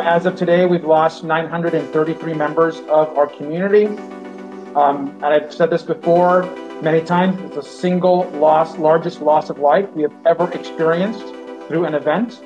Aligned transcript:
As 0.00 0.26
of 0.26 0.36
today, 0.36 0.66
we've 0.66 0.84
lost 0.84 1.24
933 1.24 2.34
members 2.34 2.80
of 2.80 3.16
our 3.16 3.26
community. 3.26 3.86
Um, 4.76 5.08
and 5.22 5.26
I've 5.26 5.52
said 5.52 5.70
this 5.70 5.82
before 5.82 6.42
many 6.82 7.00
times, 7.00 7.40
it's 7.40 7.54
the 7.54 7.62
single 7.62 8.28
loss, 8.32 8.76
largest 8.76 9.22
loss 9.22 9.48
of 9.48 9.58
life 9.58 9.90
we 9.94 10.02
have 10.02 10.12
ever 10.26 10.52
experienced 10.52 11.24
through 11.66 11.86
an 11.86 11.94
event 11.94 12.42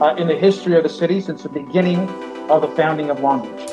uh, 0.00 0.14
in 0.16 0.28
the 0.28 0.36
history 0.36 0.76
of 0.76 0.84
the 0.84 0.88
city 0.88 1.20
since 1.20 1.42
the 1.42 1.48
beginning 1.48 2.08
of 2.48 2.62
the 2.62 2.68
founding 2.68 3.10
of 3.10 3.18
Long 3.18 3.42
Beach. 3.56 3.71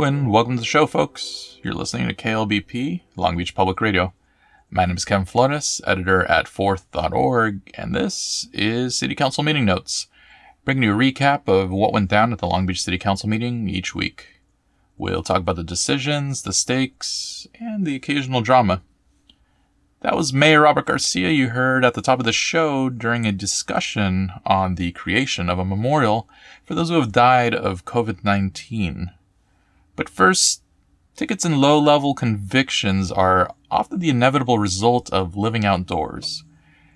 And 0.00 0.30
welcome 0.30 0.54
to 0.54 0.60
the 0.60 0.64
show, 0.64 0.86
folks. 0.86 1.58
You're 1.62 1.74
listening 1.74 2.06
to 2.06 2.14
KLBP, 2.14 3.02
Long 3.16 3.36
Beach 3.36 3.52
Public 3.54 3.80
Radio. 3.80 4.14
My 4.70 4.86
name 4.86 4.96
is 4.96 5.04
Kevin 5.04 5.26
Flores, 5.26 5.80
editor 5.86 6.24
at 6.26 6.46
Forth.org, 6.46 7.70
and 7.74 7.94
this 7.94 8.46
is 8.52 8.96
City 8.96 9.16
Council 9.16 9.42
Meeting 9.42 9.64
Notes, 9.64 10.06
bringing 10.64 10.84
you 10.84 10.94
a 10.94 10.96
recap 10.96 11.48
of 11.48 11.70
what 11.70 11.92
went 11.92 12.08
down 12.08 12.32
at 12.32 12.38
the 12.38 12.46
Long 12.46 12.64
Beach 12.64 12.80
City 12.80 12.96
Council 12.96 13.28
meeting 13.28 13.68
each 13.68 13.92
week. 13.92 14.40
We'll 14.96 15.24
talk 15.24 15.38
about 15.38 15.56
the 15.56 15.64
decisions, 15.64 16.42
the 16.42 16.52
stakes, 16.52 17.48
and 17.58 17.84
the 17.84 17.96
occasional 17.96 18.40
drama. 18.40 18.82
That 20.02 20.16
was 20.16 20.32
Mayor 20.32 20.60
Robert 20.60 20.86
Garcia 20.86 21.30
you 21.30 21.48
heard 21.48 21.84
at 21.84 21.94
the 21.94 22.02
top 22.02 22.20
of 22.20 22.24
the 22.24 22.32
show 22.32 22.88
during 22.88 23.26
a 23.26 23.32
discussion 23.32 24.30
on 24.46 24.76
the 24.76 24.92
creation 24.92 25.50
of 25.50 25.58
a 25.58 25.64
memorial 25.64 26.28
for 26.64 26.76
those 26.76 26.88
who 26.88 27.00
have 27.00 27.10
died 27.10 27.52
of 27.52 27.84
COVID 27.84 28.22
19. 28.22 29.10
But 29.98 30.08
first, 30.08 30.62
tickets 31.16 31.44
and 31.44 31.60
low 31.60 31.76
level 31.76 32.14
convictions 32.14 33.10
are 33.10 33.50
often 33.68 33.98
the 33.98 34.10
inevitable 34.10 34.56
result 34.56 35.12
of 35.12 35.36
living 35.36 35.64
outdoors. 35.64 36.44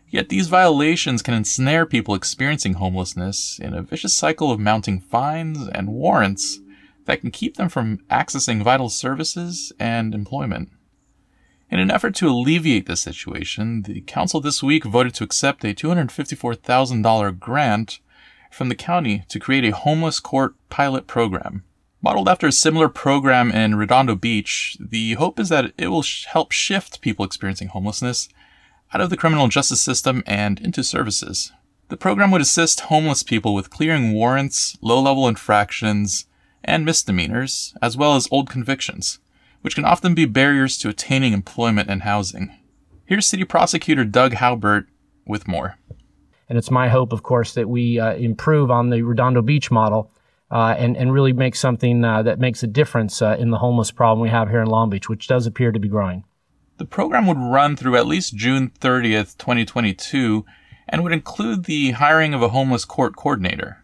Yet 0.09 0.29
these 0.29 0.47
violations 0.47 1.21
can 1.21 1.35
ensnare 1.35 1.85
people 1.85 2.15
experiencing 2.15 2.75
homelessness 2.75 3.59
in 3.59 3.75
a 3.75 3.83
vicious 3.83 4.15
cycle 4.15 4.53
of 4.53 4.61
mounting 4.61 5.01
fines 5.01 5.67
and 5.67 5.89
warrants 5.89 6.61
that 7.07 7.23
can 7.23 7.33
keep 7.33 7.57
them 7.57 7.69
from 7.69 7.99
accessing 8.09 8.63
vital 8.63 8.89
services 8.89 9.73
and 9.81 10.15
employment. 10.15 10.69
In 11.73 11.81
an 11.81 11.91
effort 11.91 12.15
to 12.17 12.29
alleviate 12.29 12.87
this 12.87 13.01
situation, 13.01 13.83
the 13.83 14.03
council 14.03 14.41
this 14.41 14.63
week 14.63 14.85
voted 14.85 15.13
to 15.15 15.25
accept 15.25 15.65
a 15.65 15.75
$254,000 15.75 17.41
grant 17.41 17.99
from 18.53 18.69
the 18.69 18.77
county 18.77 19.25
to 19.29 19.41
create 19.41 19.65
a 19.65 19.75
homeless 19.75 20.21
court 20.21 20.55
pilot 20.69 21.09
program. 21.09 21.65
Modeled 22.05 22.29
after 22.29 22.49
a 22.49 22.53
similar 22.53 22.89
program 22.89 23.53
in 23.53 23.77
Redondo 23.77 24.17
Beach, 24.17 24.77
the 24.81 25.13
hope 25.15 25.39
is 25.39 25.51
that 25.51 25.73
it 25.79 25.87
will 25.87 26.03
sh- 26.03 26.25
help 26.25 26.51
shift 26.51 27.01
people 27.01 27.25
experiencing 27.25 27.69
homelessness 27.69 28.29
out 28.93 29.01
of 29.01 29.09
the 29.09 29.17
criminal 29.17 29.47
justice 29.47 29.81
system 29.81 30.25
and 30.27 30.59
into 30.59 30.83
services. 30.83 31.53
The 31.91 31.97
program 31.97 32.33
would 32.33 32.41
assist 32.41 32.81
homeless 32.81 33.23
people 33.23 33.55
with 33.55 33.71
clearing 33.71 34.13
warrants, 34.13 34.77
low 34.81 35.01
level 35.01 35.29
infractions, 35.29 36.27
and 36.65 36.85
misdemeanors, 36.85 37.73
as 37.81 37.97
well 37.97 38.17
as 38.17 38.27
old 38.33 38.51
convictions, 38.51 39.21
which 39.61 39.77
can 39.77 39.85
often 39.85 40.13
be 40.13 40.25
barriers 40.25 40.77
to 40.79 40.89
attaining 40.89 41.33
employment 41.33 41.89
and 41.89 42.03
housing. 42.03 42.53
Here's 43.05 43.27
City 43.27 43.45
Prosecutor 43.45 44.05
Doug 44.05 44.35
Haubert 44.35 44.89
with 45.25 45.47
more. 45.47 45.79
And 46.49 46.59
it's 46.59 46.71
my 46.71 46.89
hope, 46.89 47.13
of 47.13 47.23
course, 47.23 47.55
that 47.55 47.69
we 47.69 48.01
uh, 48.01 48.15
improve 48.15 48.73
on 48.73 48.91
the 48.91 49.03
Redondo 49.03 49.41
Beach 49.41 49.71
model 49.71 50.12
uh, 50.53 50.75
and, 50.79 50.97
and 50.99 51.13
really 51.13 51.33
make 51.33 51.57
something 51.57 52.05
uh, 52.05 52.23
that 52.23 52.39
makes 52.39 52.63
a 52.63 52.67
difference 52.67 53.23
uh, 53.23 53.37
in 53.39 53.51
the 53.51 53.59
homeless 53.59 53.91
problem 53.91 54.21
we 54.21 54.29
have 54.29 54.51
here 54.51 54.61
in 54.61 54.69
Long 54.69 54.91
Beach, 54.91 55.09
which 55.09 55.27
does 55.27 55.47
appear 55.47 55.73
to 55.73 55.81
be 55.81 55.89
growing. 55.89 56.25
The 56.77 56.85
program 56.85 57.27
would 57.27 57.39
run 57.39 57.75
through 57.75 57.97
at 57.97 58.07
least 58.07 58.37
June 58.37 58.71
30th, 58.81 59.39
2022, 59.39 60.45
and 60.89 61.03
would 61.03 61.13
include 61.13 61.65
the 61.65 61.93
hiring 61.93 62.35
of 62.35 62.43
a 62.43 62.51
homeless 62.51 62.85
court 62.85 63.17
coordinator. 63.17 63.83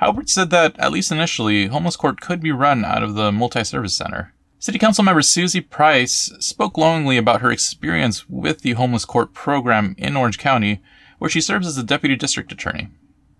Haubert 0.00 0.30
said 0.30 0.48
that, 0.50 0.78
at 0.78 0.92
least 0.92 1.12
initially, 1.12 1.66
homeless 1.66 1.96
court 1.96 2.20
could 2.20 2.40
be 2.40 2.52
run 2.52 2.84
out 2.84 3.02
of 3.02 3.14
the 3.14 3.30
multi 3.30 3.64
service 3.64 3.94
center. 3.94 4.32
City 4.60 4.78
Council 4.78 5.04
member 5.04 5.20
Suzie 5.20 5.68
Price 5.68 6.32
spoke 6.38 6.74
glowingly 6.74 7.16
about 7.16 7.42
her 7.42 7.50
experience 7.50 8.28
with 8.28 8.62
the 8.62 8.72
homeless 8.72 9.04
court 9.04 9.34
program 9.34 9.94
in 9.98 10.16
Orange 10.16 10.38
County, 10.38 10.80
where 11.18 11.30
she 11.30 11.40
serves 11.40 11.66
as 11.66 11.76
the 11.76 11.82
deputy 11.82 12.16
district 12.16 12.50
attorney 12.50 12.88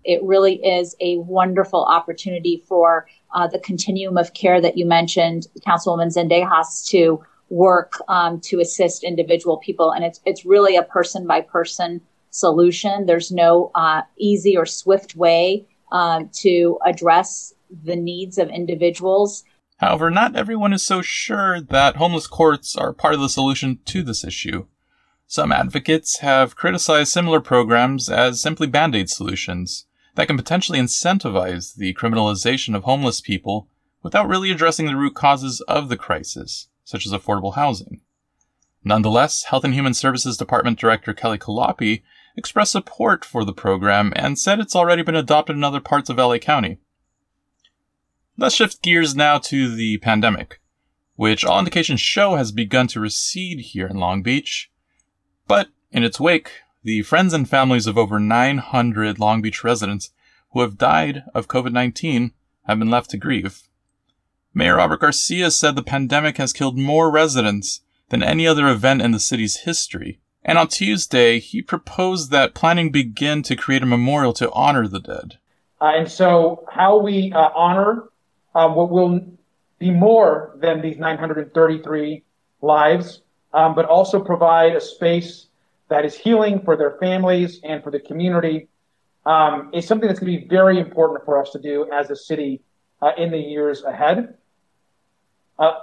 it 0.09 0.23
really 0.23 0.55
is 0.65 0.95
a 0.99 1.17
wonderful 1.19 1.85
opportunity 1.85 2.63
for 2.67 3.07
uh, 3.35 3.45
the 3.47 3.59
continuum 3.59 4.17
of 4.17 4.33
care 4.33 4.59
that 4.59 4.75
you 4.75 4.83
mentioned, 4.83 5.45
Councilwoman 5.67 6.11
Zendejas, 6.11 6.83
to 6.87 7.23
work 7.49 7.93
um, 8.07 8.41
to 8.41 8.59
assist 8.59 9.03
individual 9.03 9.57
people. 9.57 9.91
And 9.91 10.03
it's, 10.03 10.19
it's 10.25 10.45
really 10.45 10.75
a 10.75 10.81
person 10.81 11.27
by 11.27 11.41
person 11.41 12.01
solution. 12.31 13.05
There's 13.05 13.31
no 13.31 13.69
uh, 13.75 14.01
easy 14.17 14.57
or 14.57 14.65
swift 14.65 15.15
way 15.15 15.67
um, 15.91 16.31
to 16.37 16.79
address 16.83 17.53
the 17.83 17.95
needs 17.95 18.39
of 18.39 18.49
individuals. 18.49 19.43
However, 19.77 20.09
not 20.09 20.35
everyone 20.35 20.73
is 20.73 20.83
so 20.83 21.03
sure 21.03 21.61
that 21.61 21.97
homeless 21.97 22.25
courts 22.25 22.75
are 22.75 22.93
part 22.93 23.13
of 23.13 23.19
the 23.19 23.29
solution 23.29 23.77
to 23.85 24.01
this 24.01 24.23
issue. 24.23 24.65
Some 25.27 25.51
advocates 25.51 26.21
have 26.21 26.55
criticized 26.55 27.11
similar 27.11 27.41
programs 27.41 28.09
as 28.09 28.41
simply 28.41 28.65
band 28.65 28.95
aid 28.95 29.11
solutions 29.11 29.85
that 30.19 30.27
can 30.27 30.35
potentially 30.35 30.77
incentivize 30.79 31.75
the 31.75 31.93
criminalization 31.93 32.75
of 32.75 32.83
homeless 32.83 33.21
people 33.21 33.69
without 34.03 34.27
really 34.27 34.51
addressing 34.51 34.85
the 34.85 34.97
root 34.97 35.15
causes 35.15 35.61
of 35.61 35.87
the 35.87 35.95
crisis, 35.95 36.67
such 36.83 37.05
as 37.05 37.13
affordable 37.13 37.55
housing. 37.55 38.01
Nonetheless, 38.83 39.43
Health 39.43 39.63
and 39.63 39.73
Human 39.73 39.93
Services 39.93 40.35
Department 40.35 40.77
Director 40.77 41.13
Kelly 41.13 41.37
Colopy 41.37 42.01
expressed 42.35 42.73
support 42.73 43.23
for 43.23 43.45
the 43.45 43.53
program 43.53 44.11
and 44.13 44.37
said 44.37 44.59
it's 44.59 44.75
already 44.75 45.03
been 45.03 45.15
adopted 45.15 45.55
in 45.55 45.63
other 45.63 45.79
parts 45.79 46.09
of 46.09 46.17
LA 46.17 46.37
County. 46.37 46.79
Let's 48.37 48.55
shift 48.55 48.81
gears 48.81 49.15
now 49.15 49.37
to 49.37 49.73
the 49.73 49.99
pandemic, 49.99 50.59
which 51.15 51.45
all 51.45 51.59
indications 51.59 52.01
show 52.01 52.35
has 52.35 52.51
begun 52.51 52.87
to 52.87 52.99
recede 52.99 53.61
here 53.61 53.87
in 53.87 53.95
Long 53.95 54.21
Beach. 54.21 54.69
But 55.47 55.69
in 55.93 56.03
its 56.03 56.19
wake, 56.19 56.51
the 56.83 57.01
friends 57.01 57.33
and 57.33 57.49
families 57.49 57.87
of 57.87 57.97
over 57.97 58.19
900 58.19 59.19
Long 59.19 59.41
Beach 59.41 59.63
residents 59.63 60.11
who 60.51 60.61
have 60.61 60.77
died 60.77 61.23
of 61.33 61.47
COVID 61.47 61.71
19 61.71 62.31
have 62.63 62.79
been 62.79 62.89
left 62.89 63.09
to 63.11 63.17
grieve. 63.17 63.63
Mayor 64.53 64.77
Robert 64.77 65.01
Garcia 65.01 65.51
said 65.51 65.75
the 65.75 65.83
pandemic 65.83 66.37
has 66.37 66.53
killed 66.53 66.77
more 66.77 67.11
residents 67.11 67.81
than 68.09 68.23
any 68.23 68.47
other 68.47 68.67
event 68.67 69.01
in 69.01 69.11
the 69.11 69.19
city's 69.19 69.57
history. 69.57 70.19
And 70.43 70.57
on 70.57 70.67
Tuesday, 70.67 71.39
he 71.39 71.61
proposed 71.61 72.31
that 72.31 72.55
planning 72.55 72.91
begin 72.91 73.43
to 73.43 73.55
create 73.55 73.83
a 73.83 73.85
memorial 73.85 74.33
to 74.33 74.51
honor 74.51 74.87
the 74.87 74.99
dead. 74.99 75.37
Uh, 75.81 75.91
and 75.95 76.09
so, 76.09 76.65
how 76.71 76.97
we 76.97 77.31
uh, 77.33 77.49
honor 77.55 78.09
uh, 78.55 78.67
what 78.69 78.89
will 78.89 79.21
be 79.77 79.91
more 79.91 80.55
than 80.59 80.81
these 80.81 80.97
933 80.97 82.23
lives, 82.61 83.21
um, 83.53 83.75
but 83.75 83.85
also 83.85 84.19
provide 84.19 84.75
a 84.75 84.81
space 84.81 85.47
that 85.89 86.05
is 86.05 86.15
healing 86.15 86.61
for 86.61 86.77
their 86.77 86.97
families 86.97 87.59
and 87.63 87.83
for 87.83 87.91
the 87.91 87.99
community 87.99 88.67
um, 89.25 89.71
is 89.73 89.85
something 89.85 90.07
that's 90.07 90.19
going 90.19 90.33
to 90.33 90.41
be 90.41 90.47
very 90.47 90.79
important 90.79 91.25
for 91.25 91.41
us 91.41 91.51
to 91.51 91.59
do 91.59 91.89
as 91.91 92.09
a 92.09 92.15
city 92.15 92.61
uh, 93.01 93.11
in 93.17 93.31
the 93.31 93.37
years 93.37 93.83
ahead. 93.83 94.35
Uh, 95.57 95.73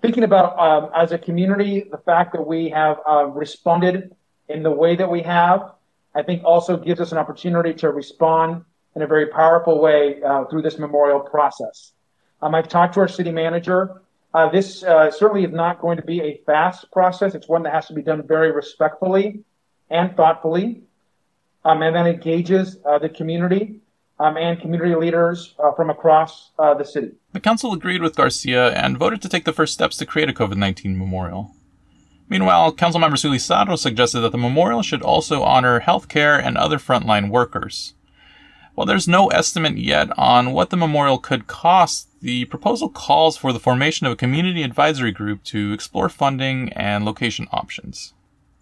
thinking 0.00 0.24
about 0.24 0.58
um, 0.58 0.90
as 0.96 1.12
a 1.12 1.18
community, 1.18 1.84
the 1.90 1.98
fact 1.98 2.32
that 2.32 2.42
we 2.42 2.70
have 2.70 2.98
uh, 3.08 3.26
responded 3.26 4.14
in 4.48 4.62
the 4.62 4.70
way 4.70 4.96
that 4.96 5.10
we 5.10 5.22
have, 5.22 5.72
I 6.14 6.22
think 6.22 6.42
also 6.44 6.76
gives 6.76 7.00
us 7.00 7.12
an 7.12 7.18
opportunity 7.18 7.74
to 7.74 7.90
respond 7.90 8.64
in 8.96 9.02
a 9.02 9.06
very 9.06 9.26
powerful 9.26 9.80
way 9.80 10.22
uh, 10.22 10.44
through 10.46 10.62
this 10.62 10.78
memorial 10.78 11.20
process. 11.20 11.92
Um, 12.40 12.54
I've 12.54 12.68
talked 12.68 12.94
to 12.94 13.00
our 13.00 13.08
city 13.08 13.30
manager 13.30 14.02
uh, 14.34 14.48
this 14.50 14.82
uh, 14.82 15.10
certainly 15.10 15.44
is 15.44 15.52
not 15.52 15.80
going 15.80 15.96
to 15.96 16.02
be 16.02 16.20
a 16.20 16.40
fast 16.44 16.90
process. 16.92 17.34
It's 17.34 17.48
one 17.48 17.62
that 17.62 17.72
has 17.72 17.86
to 17.86 17.94
be 17.94 18.02
done 18.02 18.26
very 18.26 18.52
respectfully 18.52 19.44
and 19.90 20.14
thoughtfully, 20.16 20.82
um, 21.64 21.82
and 21.82 21.96
then 21.96 22.06
engages 22.06 22.76
uh, 22.84 22.98
the 22.98 23.08
community 23.08 23.80
um, 24.20 24.36
and 24.36 24.60
community 24.60 24.94
leaders 24.94 25.54
uh, 25.58 25.72
from 25.72 25.90
across 25.90 26.50
uh, 26.58 26.74
the 26.74 26.84
city. 26.84 27.12
The 27.32 27.40
council 27.40 27.72
agreed 27.72 28.02
with 28.02 28.16
Garcia 28.16 28.70
and 28.72 28.98
voted 28.98 29.22
to 29.22 29.28
take 29.28 29.44
the 29.44 29.52
first 29.52 29.72
steps 29.72 29.96
to 29.98 30.06
create 30.06 30.28
a 30.28 30.32
COVID 30.32 30.56
19 30.56 30.98
memorial. 30.98 31.54
Meanwhile, 32.28 32.74
Councilmember 32.74 33.18
Suely 33.18 33.38
Saro 33.38 33.76
suggested 33.76 34.20
that 34.20 34.32
the 34.32 34.38
memorial 34.38 34.82
should 34.82 35.00
also 35.00 35.42
honor 35.42 35.80
healthcare 35.80 36.38
and 36.38 36.58
other 36.58 36.76
frontline 36.76 37.30
workers. 37.30 37.94
While 38.74 38.86
there's 38.86 39.08
no 39.08 39.28
estimate 39.28 39.78
yet 39.78 40.10
on 40.18 40.52
what 40.52 40.68
the 40.68 40.76
memorial 40.76 41.18
could 41.18 41.46
cost 41.46 42.07
the 42.20 42.44
proposal 42.46 42.88
calls 42.88 43.36
for 43.36 43.52
the 43.52 43.60
formation 43.60 44.06
of 44.06 44.12
a 44.12 44.16
community 44.16 44.62
advisory 44.62 45.12
group 45.12 45.42
to 45.44 45.72
explore 45.72 46.08
funding 46.08 46.72
and 46.72 47.04
location 47.04 47.46
options. 47.52 48.12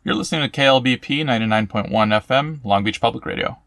You're 0.05 0.14
listening 0.14 0.49
to 0.49 0.61
KLBP 0.61 1.25
99.1 1.25 1.91
FM, 1.91 2.64
Long 2.64 2.85
Beach 2.85 3.00
Public 3.00 3.26
Radio. 3.26 3.58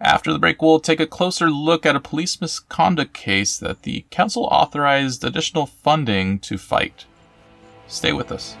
After 0.00 0.32
the 0.32 0.38
break, 0.38 0.60
we'll 0.60 0.80
take 0.80 1.00
a 1.00 1.06
closer 1.06 1.50
look 1.50 1.86
at 1.86 1.96
a 1.96 2.00
police 2.00 2.40
misconduct 2.40 3.14
case 3.14 3.58
that 3.58 3.82
the 3.82 4.04
council 4.10 4.44
authorized 4.44 5.24
additional 5.24 5.66
funding 5.66 6.38
to 6.40 6.58
fight. 6.58 7.06
Stay 7.88 8.12
with 8.12 8.30
us. 8.30 8.56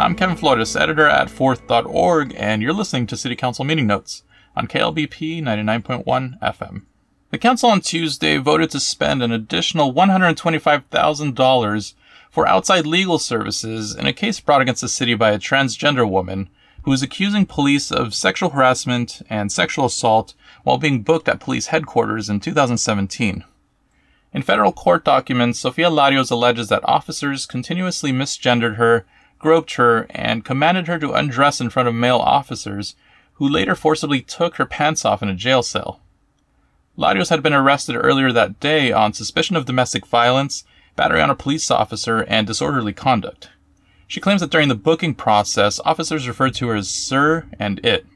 I'm 0.00 0.16
Kevin 0.16 0.36
Flores, 0.36 0.76
editor 0.76 1.06
at 1.06 1.28
Forth.org, 1.28 2.34
and 2.34 2.62
you're 2.62 2.72
listening 2.72 3.06
to 3.08 3.18
City 3.18 3.36
Council 3.36 3.66
Meeting 3.66 3.86
Notes 3.86 4.22
on 4.56 4.66
KLBP 4.66 5.42
99.1 5.42 6.40
FM. 6.40 6.84
The 7.30 7.36
Council 7.36 7.68
on 7.68 7.82
Tuesday 7.82 8.38
voted 8.38 8.70
to 8.70 8.80
spend 8.80 9.22
an 9.22 9.30
additional 9.30 9.92
$125,000 9.92 11.94
for 12.30 12.48
outside 12.48 12.86
legal 12.86 13.18
services 13.18 13.94
in 13.94 14.06
a 14.06 14.14
case 14.14 14.40
brought 14.40 14.62
against 14.62 14.80
the 14.80 14.88
city 14.88 15.14
by 15.14 15.32
a 15.32 15.38
transgender 15.38 16.10
woman 16.10 16.48
who 16.84 16.94
is 16.94 17.02
accusing 17.02 17.44
police 17.44 17.92
of 17.92 18.14
sexual 18.14 18.48
harassment 18.48 19.20
and 19.28 19.52
sexual 19.52 19.84
assault 19.84 20.32
while 20.64 20.78
being 20.78 21.02
booked 21.02 21.28
at 21.28 21.40
police 21.40 21.66
headquarters 21.66 22.30
in 22.30 22.40
2017. 22.40 23.44
In 24.32 24.42
federal 24.42 24.72
court 24.72 25.04
documents, 25.04 25.58
Sofia 25.58 25.90
Larios 25.90 26.30
alleges 26.30 26.70
that 26.70 26.88
officers 26.88 27.44
continuously 27.44 28.12
misgendered 28.12 28.76
her 28.76 29.04
groped 29.40 29.74
her, 29.74 30.06
and 30.10 30.44
commanded 30.44 30.86
her 30.86 31.00
to 31.00 31.14
undress 31.14 31.60
in 31.60 31.70
front 31.70 31.88
of 31.88 31.94
male 31.94 32.18
officers, 32.18 32.94
who 33.34 33.48
later 33.48 33.74
forcibly 33.74 34.20
took 34.20 34.56
her 34.56 34.66
pants 34.66 35.04
off 35.04 35.22
in 35.22 35.28
a 35.28 35.34
jail 35.34 35.62
cell. 35.62 36.00
Larios 36.96 37.30
had 37.30 37.42
been 37.42 37.54
arrested 37.54 37.96
earlier 37.96 38.30
that 38.30 38.60
day 38.60 38.92
on 38.92 39.12
suspicion 39.12 39.56
of 39.56 39.64
domestic 39.64 40.06
violence, 40.06 40.64
battery 40.94 41.22
on 41.22 41.30
a 41.30 41.34
police 41.34 41.70
officer, 41.70 42.20
and 42.28 42.46
disorderly 42.46 42.92
conduct. 42.92 43.48
She 44.06 44.20
claims 44.20 44.42
that 44.42 44.50
during 44.50 44.68
the 44.68 44.74
booking 44.74 45.14
process, 45.14 45.80
officers 45.84 46.28
referred 46.28 46.54
to 46.54 46.68
her 46.68 46.76
as 46.76 46.90
Sir 46.90 47.46
and 47.58 47.84
It. 47.84 48.06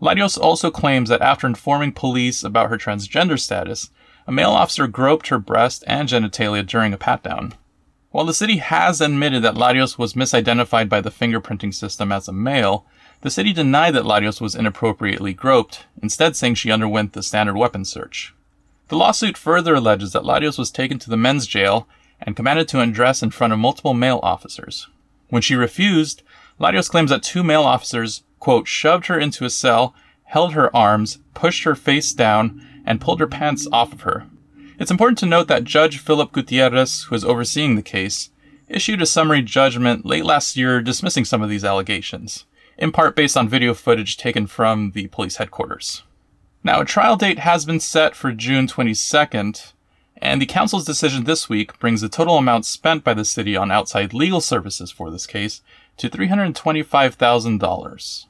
Larios 0.00 0.36
also 0.36 0.70
claims 0.70 1.08
that 1.10 1.22
after 1.22 1.46
informing 1.46 1.92
police 1.92 2.42
about 2.42 2.70
her 2.70 2.76
transgender 2.76 3.38
status, 3.38 3.90
a 4.26 4.32
male 4.32 4.50
officer 4.50 4.88
groped 4.88 5.28
her 5.28 5.38
breast 5.38 5.84
and 5.86 6.08
genitalia 6.08 6.66
during 6.66 6.92
a 6.92 6.98
pat 6.98 7.22
down. 7.22 7.54
While 8.12 8.26
the 8.26 8.34
city 8.34 8.58
has 8.58 9.00
admitted 9.00 9.42
that 9.42 9.54
Larios 9.54 9.96
was 9.96 10.12
misidentified 10.12 10.90
by 10.90 11.00
the 11.00 11.10
fingerprinting 11.10 11.72
system 11.72 12.12
as 12.12 12.28
a 12.28 12.32
male, 12.32 12.84
the 13.22 13.30
city 13.30 13.54
denied 13.54 13.94
that 13.94 14.04
Larios 14.04 14.38
was 14.38 14.54
inappropriately 14.54 15.32
groped, 15.32 15.86
instead 16.02 16.36
saying 16.36 16.56
she 16.56 16.70
underwent 16.70 17.14
the 17.14 17.22
standard 17.22 17.56
weapon 17.56 17.86
search. 17.86 18.34
The 18.88 18.98
lawsuit 18.98 19.38
further 19.38 19.76
alleges 19.76 20.12
that 20.12 20.24
Larios 20.24 20.58
was 20.58 20.70
taken 20.70 20.98
to 20.98 21.08
the 21.08 21.16
men's 21.16 21.46
jail 21.46 21.88
and 22.20 22.36
commanded 22.36 22.68
to 22.68 22.80
undress 22.80 23.22
in 23.22 23.30
front 23.30 23.54
of 23.54 23.58
multiple 23.58 23.94
male 23.94 24.20
officers. 24.22 24.88
When 25.30 25.40
she 25.40 25.54
refused, 25.54 26.22
Larios 26.60 26.90
claims 26.90 27.08
that 27.08 27.22
two 27.22 27.42
male 27.42 27.62
officers, 27.62 28.24
quote, 28.38 28.68
shoved 28.68 29.06
her 29.06 29.18
into 29.18 29.46
a 29.46 29.50
cell, 29.50 29.94
held 30.24 30.52
her 30.52 30.74
arms, 30.76 31.18
pushed 31.32 31.64
her 31.64 31.74
face 31.74 32.12
down, 32.12 32.60
and 32.84 33.00
pulled 33.00 33.20
her 33.20 33.26
pants 33.26 33.66
off 33.72 33.94
of 33.94 34.02
her. 34.02 34.26
It's 34.82 34.90
important 34.90 35.18
to 35.18 35.26
note 35.26 35.46
that 35.46 35.62
Judge 35.62 35.98
Philip 35.98 36.32
Gutierrez, 36.32 37.04
who 37.04 37.14
is 37.14 37.24
overseeing 37.24 37.76
the 37.76 37.82
case, 37.82 38.30
issued 38.66 39.00
a 39.00 39.06
summary 39.06 39.40
judgment 39.40 40.04
late 40.04 40.24
last 40.24 40.56
year 40.56 40.82
dismissing 40.82 41.24
some 41.24 41.40
of 41.40 41.48
these 41.48 41.64
allegations, 41.64 42.46
in 42.76 42.90
part 42.90 43.14
based 43.14 43.36
on 43.36 43.48
video 43.48 43.74
footage 43.74 44.16
taken 44.16 44.48
from 44.48 44.90
the 44.90 45.06
police 45.06 45.36
headquarters. 45.36 46.02
Now, 46.64 46.80
a 46.80 46.84
trial 46.84 47.14
date 47.14 47.38
has 47.38 47.64
been 47.64 47.78
set 47.78 48.16
for 48.16 48.32
June 48.32 48.66
22nd, 48.66 49.72
and 50.16 50.42
the 50.42 50.46
council's 50.46 50.84
decision 50.84 51.22
this 51.22 51.48
week 51.48 51.78
brings 51.78 52.00
the 52.00 52.08
total 52.08 52.36
amount 52.36 52.66
spent 52.66 53.04
by 53.04 53.14
the 53.14 53.24
city 53.24 53.56
on 53.56 53.70
outside 53.70 54.12
legal 54.12 54.40
services 54.40 54.90
for 54.90 55.12
this 55.12 55.28
case 55.28 55.62
to 55.98 56.10
$325,000. 56.10 58.24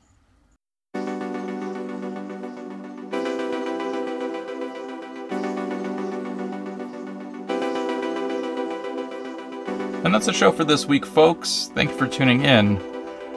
And 10.04 10.12
that's 10.12 10.26
the 10.26 10.32
show 10.32 10.50
for 10.50 10.64
this 10.64 10.86
week, 10.86 11.06
folks. 11.06 11.70
Thank 11.74 11.90
you 11.90 11.96
for 11.96 12.08
tuning 12.08 12.44
in. 12.44 12.76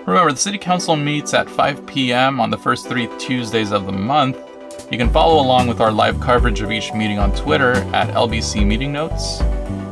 Remember, 0.06 0.32
the 0.32 0.38
City 0.38 0.58
Council 0.58 0.96
meets 0.96 1.34
at 1.34 1.50
5 1.50 1.86
p.m. 1.86 2.40
on 2.40 2.50
the 2.50 2.58
first 2.58 2.88
three 2.88 3.08
Tuesdays 3.20 3.72
of 3.72 3.86
the 3.86 3.92
month. 3.92 4.38
You 4.92 4.98
can 4.98 5.10
follow 5.10 5.42
along 5.42 5.68
with 5.68 5.80
our 5.80 5.92
live 5.92 6.20
coverage 6.20 6.62
of 6.62 6.72
each 6.72 6.94
meeting 6.94 7.20
on 7.20 7.36
Twitter 7.36 7.74
at 7.94 8.10
LBC 8.10 8.66
Meeting 8.66 8.92
Notes. 8.92 9.42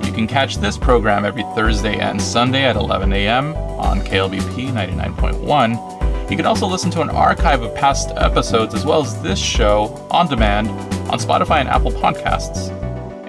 You 0.05 0.11
can 0.11 0.27
catch 0.27 0.57
this 0.57 0.77
program 0.77 1.25
every 1.25 1.43
Thursday 1.55 1.99
and 1.99 2.21
Sunday 2.21 2.63
at 2.63 2.75
11 2.75 3.13
a.m. 3.13 3.55
on 3.55 4.01
KLBP 4.01 4.71
99.1. 4.71 6.29
You 6.31 6.37
can 6.37 6.45
also 6.45 6.65
listen 6.65 6.89
to 6.91 7.01
an 7.01 7.09
archive 7.09 7.61
of 7.61 7.75
past 7.75 8.11
episodes 8.15 8.73
as 8.73 8.85
well 8.85 9.01
as 9.01 9.21
this 9.21 9.39
show 9.39 10.07
on 10.09 10.27
demand 10.27 10.69
on 11.09 11.19
Spotify 11.19 11.59
and 11.59 11.69
Apple 11.69 11.91
Podcasts. 11.91 12.82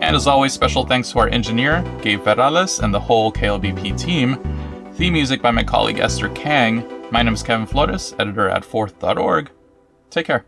And 0.04 0.14
as 0.14 0.26
always, 0.26 0.52
special 0.52 0.84
thanks 0.84 1.10
to 1.12 1.18
our 1.20 1.28
engineer, 1.28 1.82
Gabe 2.02 2.20
Ferrales, 2.20 2.78
and 2.78 2.92
the 2.92 3.00
whole 3.00 3.32
KLBP 3.32 3.98
team. 3.98 4.36
Theme 4.96 5.14
music 5.14 5.40
by 5.40 5.50
my 5.50 5.64
colleague 5.64 5.98
Esther 5.98 6.28
Kang. 6.28 6.86
My 7.10 7.22
name 7.22 7.32
is 7.32 7.42
Kevin 7.42 7.64
Flores, 7.64 8.14
editor 8.18 8.50
at 8.50 8.66
forth.org. 8.66 9.50
Take 10.10 10.26
care. 10.26 10.44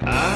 be 0.00 0.33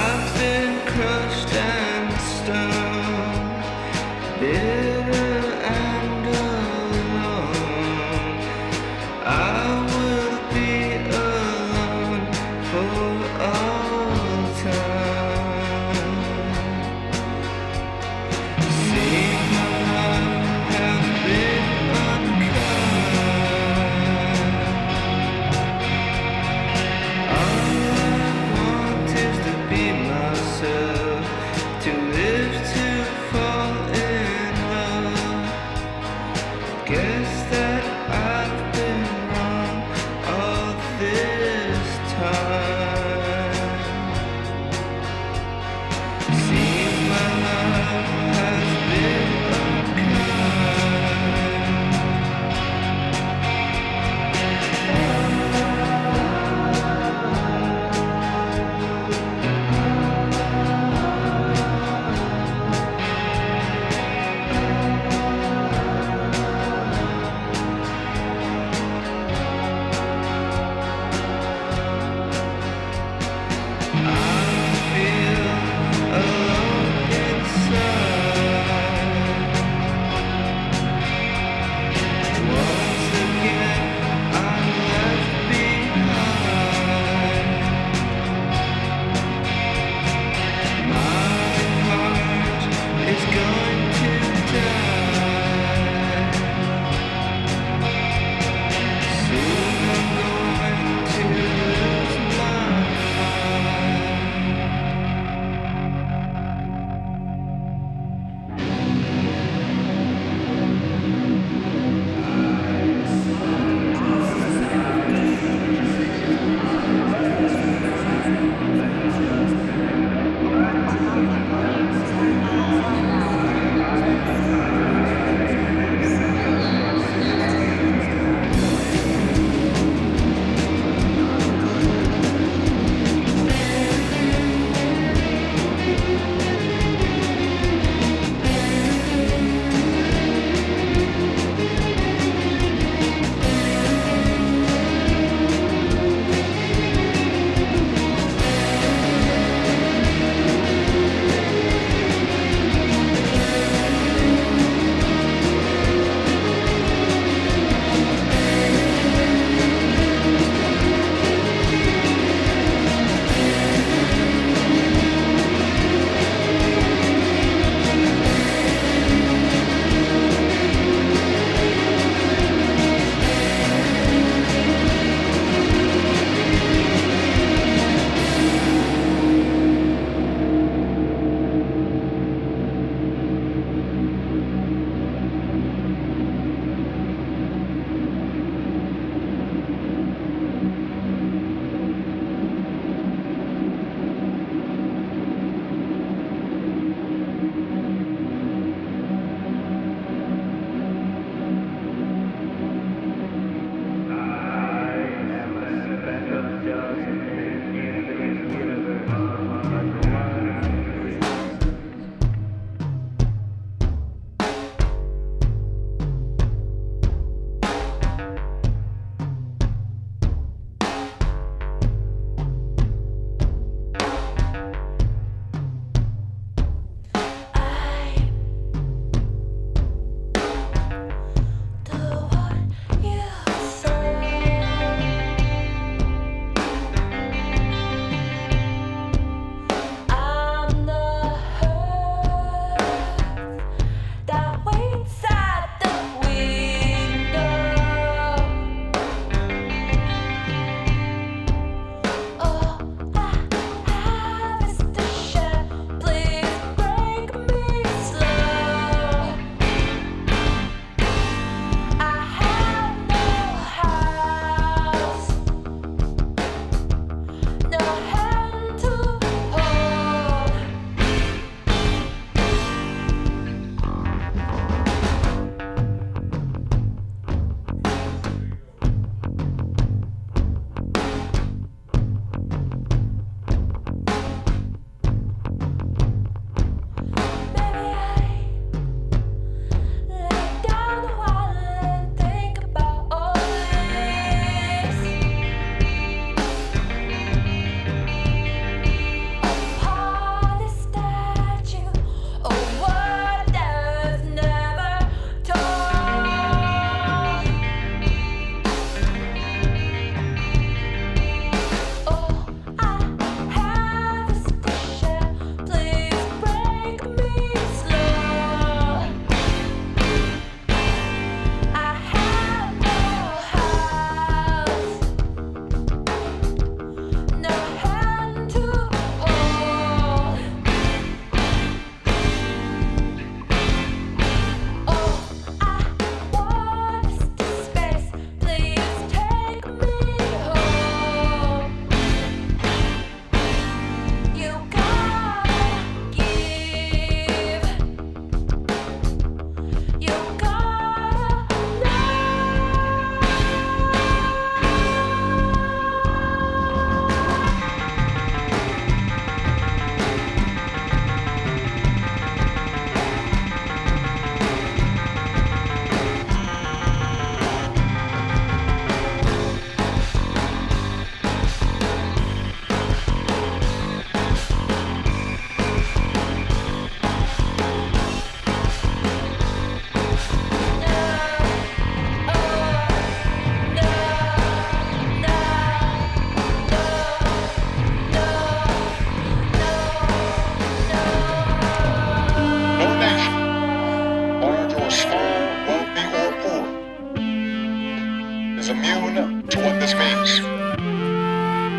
immune 398.70 399.46
to 399.48 399.58
what 399.60 399.80
this 399.80 399.94
means. 399.94 400.40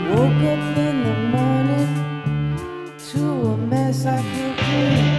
Woke 0.10 0.43
up 0.54 0.78
in 0.78 1.04
the 1.04 1.15
morning 1.36 2.93
to 3.12 3.21
a 3.54 3.58
mess 3.58 4.06
I 4.06 4.21
could 4.21 4.58
clean. 4.58 5.19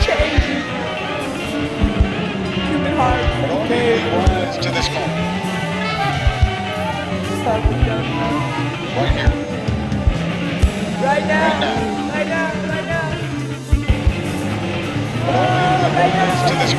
Maloney 3.41 3.97
moves 4.11 4.57
to 4.57 4.69
this. 4.69 4.87
Right 8.93 9.13
here. 9.17 9.33
Right 11.01 11.25
now. 11.25 11.49
Right 12.11 12.27
now. 12.27 12.51
Right 15.91 16.13
now. 16.13 16.29
To 16.47 16.53
this. 16.55 16.73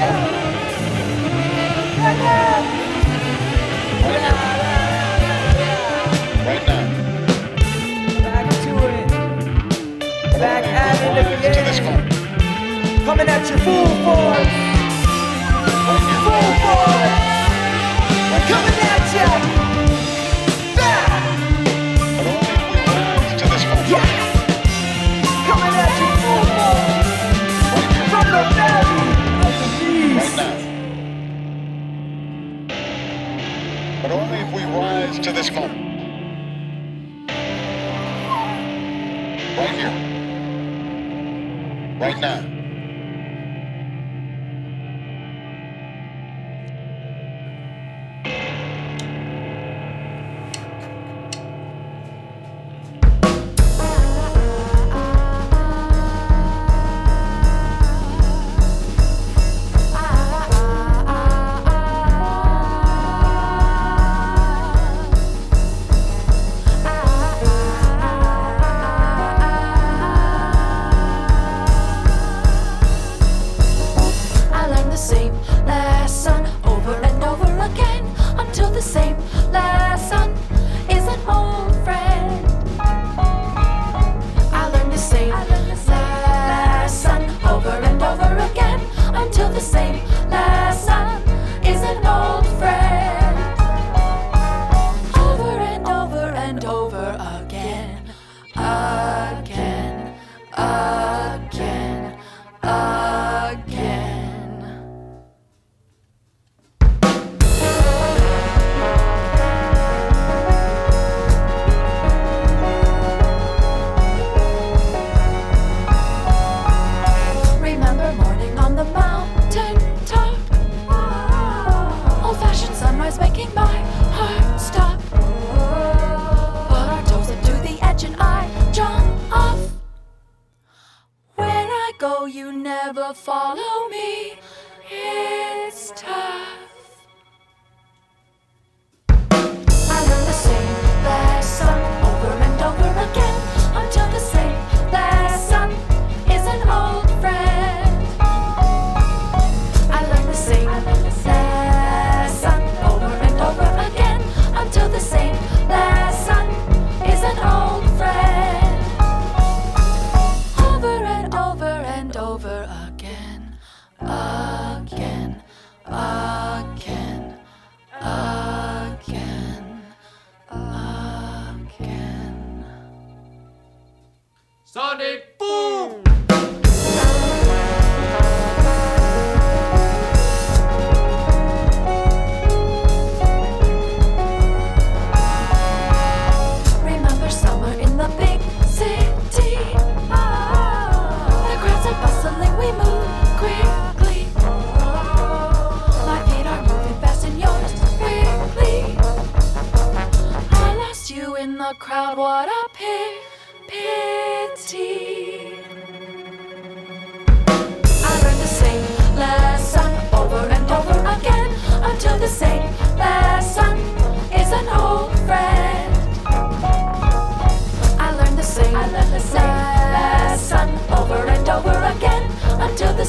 Right 1.99 2.19
now. 2.19 2.63
Right. 4.03 4.23
Right 6.47 6.65
now. 6.67 6.83
At 13.23 13.51
it 13.51 13.59
full 13.61 13.87
force. 14.05 14.62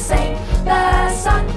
sing 0.04 0.36
the 0.66 1.08
song. 1.16 1.53